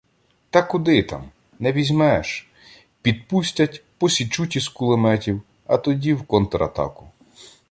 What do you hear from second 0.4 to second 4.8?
Так куди там?! Не візьмеш! Підпустять, посічуть із